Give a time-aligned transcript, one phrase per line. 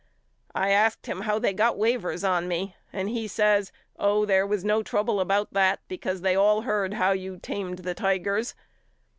[0.55, 4.65] I asked him how they got waivers on me and he says Oh there was
[4.65, 8.55] no trouble about that be cause they all heard how you tamed the Tigers.